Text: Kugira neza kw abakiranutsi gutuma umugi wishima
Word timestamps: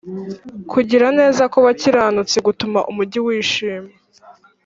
Kugira 0.71 1.07
neza 1.19 1.41
kw 1.51 1.55
abakiranutsi 1.61 2.37
gutuma 2.45 2.79
umugi 2.89 3.19
wishima 3.25 3.89